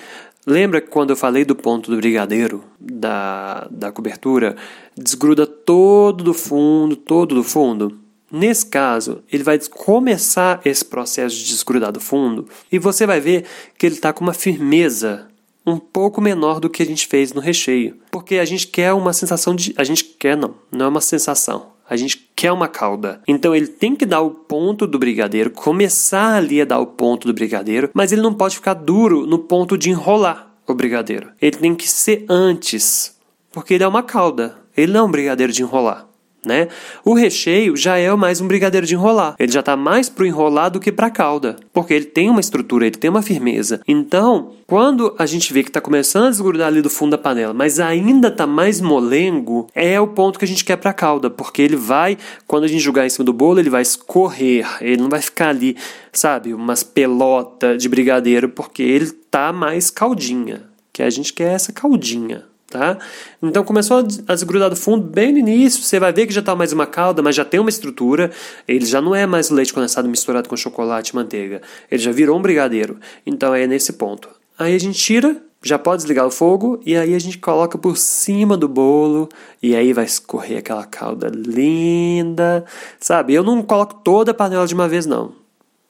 Lembra 0.43 0.81
quando 0.81 1.11
eu 1.11 1.15
falei 1.15 1.45
do 1.45 1.55
ponto 1.55 1.91
do 1.91 1.97
brigadeiro, 1.97 2.63
da, 2.79 3.67
da 3.69 3.91
cobertura, 3.91 4.55
desgruda 4.97 5.45
todo 5.45 6.23
do 6.23 6.33
fundo, 6.33 6.95
todo 6.95 7.35
do 7.35 7.43
fundo? 7.43 8.06
Nesse 8.31 8.65
caso, 8.65 9.23
ele 9.31 9.43
vai 9.43 9.57
começar 9.69 10.59
esse 10.65 10.83
processo 10.83 11.35
de 11.35 11.45
desgrudar 11.45 11.91
do 11.91 11.99
fundo 11.99 12.47
e 12.71 12.77
você 12.77 13.05
vai 13.05 13.21
ver 13.21 13.45
que 13.77 13.85
ele 13.85 13.95
está 13.95 14.11
com 14.11 14.23
uma 14.23 14.33
firmeza 14.33 15.27
um 15.65 15.77
pouco 15.77 16.21
menor 16.21 16.59
do 16.59 16.69
que 16.69 16.81
a 16.81 16.85
gente 16.85 17.07
fez 17.07 17.33
no 17.33 17.41
recheio. 17.41 17.97
Porque 18.11 18.37
a 18.37 18.45
gente 18.45 18.67
quer 18.67 18.93
uma 18.93 19.11
sensação 19.11 19.53
de. 19.53 19.73
A 19.77 19.83
gente 19.83 20.03
quer, 20.03 20.37
não, 20.37 20.55
não 20.71 20.85
é 20.85 20.89
uma 20.89 21.01
sensação. 21.01 21.77
A 21.89 21.95
gente 21.95 22.29
quer 22.35 22.51
uma 22.51 22.67
calda. 22.67 23.21
Então 23.27 23.55
ele 23.55 23.67
tem 23.67 23.95
que 23.95 24.05
dar 24.05 24.21
o 24.21 24.31
ponto 24.31 24.85
do 24.85 24.99
brigadeiro, 24.99 25.51
começar 25.51 26.35
ali 26.35 26.61
a 26.61 26.65
dar 26.65 26.79
o 26.79 26.87
ponto 26.87 27.27
do 27.27 27.33
brigadeiro, 27.33 27.89
mas 27.93 28.11
ele 28.11 28.21
não 28.21 28.33
pode 28.33 28.55
ficar 28.55 28.73
duro 28.73 29.25
no 29.25 29.39
ponto 29.39 29.77
de 29.77 29.89
enrolar 29.89 30.53
o 30.65 30.73
brigadeiro. 30.73 31.31
Ele 31.41 31.55
tem 31.55 31.75
que 31.75 31.89
ser 31.89 32.25
antes, 32.27 33.17
porque 33.51 33.73
ele 33.73 33.85
é 33.85 33.87
uma 33.87 34.03
calda. 34.03 34.57
Ele 34.75 34.91
não 34.91 35.01
é 35.01 35.03
um 35.03 35.11
brigadeiro 35.11 35.51
de 35.51 35.61
enrolar 35.61 36.07
né? 36.45 36.67
O 37.03 37.13
recheio 37.13 37.75
já 37.75 37.97
é 37.97 38.13
mais 38.15 38.39
um 38.41 38.47
brigadeiro 38.47 38.87
de 38.87 38.95
enrolar. 38.95 39.35
Ele 39.37 39.51
já 39.51 39.59
está 39.59 39.75
mais 39.75 40.09
pro 40.09 40.25
enrolar 40.25 40.71
do 40.71 40.79
que 40.79 40.91
para 40.91 41.09
calda, 41.09 41.57
porque 41.73 41.93
ele 41.93 42.05
tem 42.05 42.29
uma 42.29 42.39
estrutura, 42.39 42.85
ele 42.85 42.97
tem 42.97 43.09
uma 43.09 43.21
firmeza. 43.21 43.81
Então, 43.87 44.53
quando 44.65 45.13
a 45.17 45.25
gente 45.25 45.53
vê 45.53 45.63
que 45.63 45.69
está 45.69 45.81
começando 45.81 46.27
a 46.27 46.29
desgrudar 46.29 46.67
ali 46.67 46.81
do 46.81 46.89
fundo 46.89 47.11
da 47.11 47.17
panela, 47.17 47.53
mas 47.53 47.79
ainda 47.79 48.29
está 48.29 48.47
mais 48.47 48.79
molengo, 48.81 49.67
é 49.75 49.99
o 49.99 50.07
ponto 50.07 50.39
que 50.39 50.45
a 50.45 50.47
gente 50.47 50.65
quer 50.65 50.77
para 50.77 50.93
calda, 50.93 51.29
porque 51.29 51.61
ele 51.61 51.75
vai, 51.75 52.17
quando 52.45 52.63
a 52.63 52.67
gente 52.67 52.81
jogar 52.81 53.05
em 53.05 53.09
cima 53.09 53.25
do 53.25 53.33
bolo, 53.33 53.59
ele 53.59 53.69
vai 53.69 53.81
escorrer, 53.81 54.65
ele 54.81 55.01
não 55.01 55.09
vai 55.09 55.21
ficar 55.21 55.49
ali, 55.49 55.75
sabe, 56.11 56.53
umas 56.53 56.83
pelotas 56.83 57.81
de 57.81 57.89
brigadeiro, 57.89 58.49
porque 58.49 58.83
ele 58.83 59.11
tá 59.11 59.51
mais 59.51 59.89
caldinha, 59.89 60.63
que 60.93 61.03
a 61.03 61.09
gente 61.09 61.33
quer 61.33 61.53
essa 61.53 61.71
caldinha 61.71 62.45
tá? 62.69 62.97
Então 63.41 63.63
começou 63.63 64.05
a 64.27 64.33
desgrudar 64.33 64.69
do 64.69 64.75
fundo 64.75 65.03
bem 65.03 65.31
no 65.31 65.39
início, 65.39 65.81
você 65.81 65.99
vai 65.99 66.11
ver 66.11 66.27
que 66.27 66.33
já 66.33 66.41
está 66.41 66.55
mais 66.55 66.73
uma 66.73 66.85
calda, 66.85 67.21
mas 67.21 67.35
já 67.35 67.45
tem 67.45 67.59
uma 67.59 67.69
estrutura, 67.69 68.31
ele 68.67 68.85
já 68.85 69.01
não 69.01 69.15
é 69.15 69.25
mais 69.25 69.49
leite 69.49 69.73
condensado 69.73 70.07
misturado 70.09 70.49
com 70.49 70.57
chocolate 70.57 71.11
e 71.11 71.15
manteiga, 71.15 71.61
ele 71.89 72.01
já 72.01 72.11
virou 72.11 72.37
um 72.37 72.41
brigadeiro, 72.41 72.99
então 73.25 73.55
é 73.55 73.65
nesse 73.65 73.93
ponto. 73.93 74.29
Aí 74.59 74.75
a 74.75 74.79
gente 74.79 74.99
tira, 74.99 75.37
já 75.63 75.79
pode 75.79 76.01
desligar 76.01 76.25
o 76.25 76.31
fogo 76.31 76.81
e 76.85 76.95
aí 76.95 77.15
a 77.15 77.19
gente 77.19 77.37
coloca 77.37 77.77
por 77.77 77.95
cima 77.97 78.57
do 78.57 78.67
bolo 78.67 79.29
e 79.61 79.75
aí 79.75 79.93
vai 79.93 80.05
escorrer 80.05 80.59
aquela 80.59 80.85
calda 80.85 81.31
linda, 81.33 82.65
sabe? 82.99 83.33
Eu 83.33 83.43
não 83.43 83.61
coloco 83.61 84.01
toda 84.03 84.31
a 84.31 84.33
panela 84.33 84.67
de 84.67 84.73
uma 84.73 84.89
vez 84.89 85.05
não, 85.05 85.31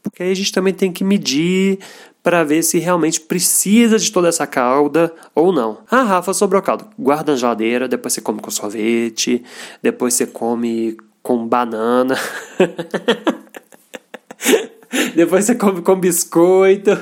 porque 0.03 0.21
aí 0.21 0.31
a 0.31 0.35
gente 0.35 0.51
também 0.51 0.73
tem 0.73 0.91
que 0.91 1.03
medir 1.03 1.79
para 2.27 2.43
ver 2.43 2.61
se 2.61 2.77
realmente 2.77 3.21
precisa 3.21 3.97
de 3.97 4.11
toda 4.11 4.27
essa 4.27 4.45
calda 4.45 5.13
ou 5.33 5.53
não. 5.53 5.77
Ah, 5.89 6.03
Rafa, 6.03 6.33
sobrou 6.33 6.61
caldo. 6.61 6.85
Guarda 6.99 7.31
na 7.31 7.37
geladeira, 7.37 7.87
depois 7.87 8.13
você 8.13 8.19
come 8.19 8.41
com 8.41 8.51
sorvete, 8.51 9.45
depois 9.81 10.13
você 10.13 10.27
come 10.27 10.97
com 11.23 11.47
banana. 11.47 12.19
depois 15.15 15.45
você 15.45 15.55
come 15.55 15.81
com 15.81 15.97
biscoito. 15.97 17.01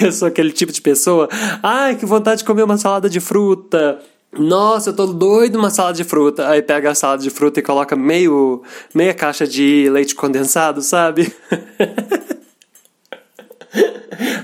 Eu 0.00 0.10
sou 0.10 0.28
aquele 0.28 0.52
tipo 0.52 0.72
de 0.72 0.80
pessoa. 0.80 1.28
Ai, 1.62 1.94
que 1.94 2.06
vontade 2.06 2.38
de 2.38 2.44
comer 2.44 2.62
uma 2.62 2.78
salada 2.78 3.10
de 3.10 3.20
fruta. 3.20 4.00
Nossa, 4.32 4.88
eu 4.88 4.96
tô 4.96 5.08
doido 5.08 5.58
uma 5.58 5.68
salada 5.68 5.98
de 5.98 6.04
fruta. 6.04 6.48
Aí 6.48 6.62
pega 6.62 6.92
a 6.92 6.94
salada 6.94 7.22
de 7.22 7.28
fruta 7.28 7.60
e 7.60 7.62
coloca 7.62 7.94
meio 7.94 8.62
meia 8.94 9.12
caixa 9.12 9.46
de 9.46 9.86
leite 9.90 10.14
condensado, 10.14 10.80
sabe? 10.80 11.30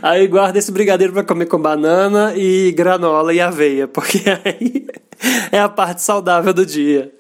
Aí 0.02 0.26
guarda 0.26 0.58
esse 0.58 0.72
brigadeiro 0.72 1.12
para 1.12 1.24
comer 1.24 1.46
com 1.46 1.58
banana 1.58 2.34
e 2.36 2.72
granola 2.72 3.32
e 3.34 3.40
aveia, 3.40 3.86
porque 3.86 4.22
aí 4.44 4.86
é 5.52 5.58
a 5.58 5.68
parte 5.68 6.02
saudável 6.02 6.52
do 6.52 6.64
dia. 6.64 7.12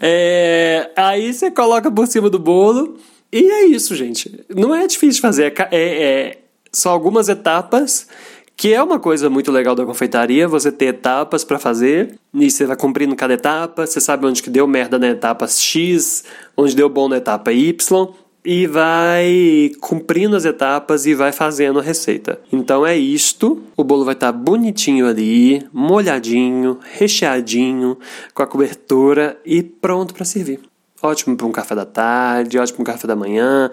É, 0.00 0.90
aí 0.96 1.32
você 1.32 1.50
coloca 1.50 1.90
por 1.90 2.06
cima 2.06 2.28
do 2.28 2.38
bolo 2.38 2.96
e 3.32 3.50
é 3.50 3.66
isso, 3.66 3.94
gente. 3.94 4.44
Não 4.54 4.74
é 4.74 4.86
difícil 4.86 5.20
fazer, 5.20 5.52
é, 5.70 5.76
é, 5.76 6.02
é 6.02 6.38
só 6.72 6.90
algumas 6.90 7.28
etapas 7.28 8.06
que 8.56 8.72
é 8.72 8.82
uma 8.82 9.00
coisa 9.00 9.28
muito 9.28 9.50
legal 9.50 9.74
da 9.74 9.84
confeitaria, 9.84 10.46
você 10.46 10.70
ter 10.70 10.86
etapas 10.86 11.42
para 11.44 11.58
fazer, 11.58 12.18
e 12.32 12.50
você 12.50 12.64
vai 12.64 12.76
cumprindo 12.76 13.16
cada 13.16 13.34
etapa, 13.34 13.86
você 13.86 14.00
sabe 14.00 14.26
onde 14.26 14.42
que 14.42 14.50
deu 14.50 14.66
merda 14.66 14.98
na 14.98 15.08
etapa 15.08 15.46
X, 15.48 16.24
onde 16.56 16.76
deu 16.76 16.88
bom 16.88 17.08
na 17.08 17.16
etapa 17.16 17.52
Y, 17.52 18.08
e 18.44 18.66
vai 18.66 19.72
cumprindo 19.80 20.36
as 20.36 20.44
etapas 20.44 21.06
e 21.06 21.14
vai 21.14 21.32
fazendo 21.32 21.78
a 21.78 21.82
receita. 21.82 22.38
Então 22.52 22.84
é 22.84 22.96
isto. 22.96 23.62
O 23.76 23.82
bolo 23.82 24.04
vai 24.04 24.14
estar 24.14 24.32
tá 24.32 24.38
bonitinho 24.38 25.08
ali, 25.08 25.66
molhadinho, 25.72 26.78
recheadinho, 26.92 27.98
com 28.34 28.42
a 28.42 28.46
cobertura 28.46 29.40
e 29.46 29.62
pronto 29.62 30.12
para 30.12 30.24
servir. 30.24 30.60
Ótimo 31.02 31.36
para 31.36 31.46
um 31.46 31.52
café 31.52 31.74
da 31.74 31.86
tarde, 31.86 32.58
ótimo 32.58 32.76
para 32.76 32.82
um 32.82 32.94
café 32.94 33.06
da 33.06 33.16
manhã, 33.16 33.70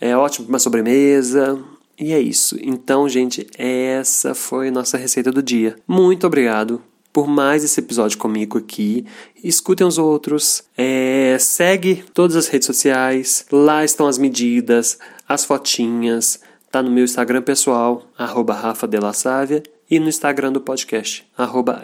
é 0.00 0.16
ótimo 0.16 0.46
para 0.46 0.52
uma 0.52 0.58
sobremesa. 0.58 1.58
E 1.98 2.12
é 2.12 2.20
isso. 2.20 2.58
Então, 2.60 3.08
gente, 3.08 3.46
essa 3.56 4.34
foi 4.34 4.70
nossa 4.70 4.98
receita 4.98 5.30
do 5.30 5.42
dia. 5.42 5.76
Muito 5.86 6.26
obrigado 6.26 6.82
por 7.14 7.28
mais 7.28 7.62
esse 7.62 7.78
episódio 7.78 8.18
comigo 8.18 8.58
aqui. 8.58 9.06
Escutem 9.42 9.86
os 9.86 9.98
outros. 9.98 10.64
É, 10.76 11.36
segue 11.38 12.04
todas 12.12 12.34
as 12.34 12.48
redes 12.48 12.66
sociais. 12.66 13.46
Lá 13.52 13.84
estão 13.84 14.08
as 14.08 14.18
medidas, 14.18 14.98
as 15.26 15.44
fotinhas. 15.44 16.40
Tá 16.72 16.82
no 16.82 16.90
meu 16.90 17.04
Instagram 17.04 17.40
pessoal, 17.40 18.02
arroba 18.18 18.52
Rafa 18.52 18.88
Sávia, 19.12 19.62
e 19.88 20.00
no 20.00 20.08
Instagram 20.08 20.50
do 20.50 20.60
podcast, 20.60 21.24
arroba 21.38 21.80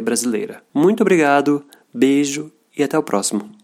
Brasileira. 0.00 0.62
Muito 0.72 1.00
obrigado, 1.00 1.64
beijo 1.92 2.52
e 2.76 2.82
até 2.84 2.96
o 2.96 3.02
próximo. 3.02 3.57